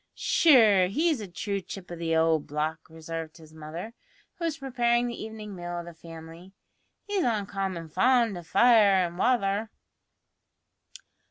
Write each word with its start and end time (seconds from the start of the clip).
"Sure, 0.15 0.87
he's 0.87 1.21
a 1.21 1.27
true 1.27 1.61
chip 1.61 1.91
o' 1.91 1.95
the 1.95 2.15
owld 2.15 2.47
block," 2.47 2.89
observed 2.89 3.37
his 3.37 3.53
mother, 3.53 3.93
who 4.39 4.45
was 4.45 4.57
preparing 4.57 5.05
the 5.05 5.23
evening 5.23 5.55
meal 5.55 5.77
of 5.77 5.85
the 5.85 5.93
family; 5.93 6.53
"he's 7.05 7.23
uncommon 7.23 7.87
fond 7.87 8.35
o' 8.35 8.41
fire 8.41 8.93
an' 9.05 9.17
wather." 9.17 9.69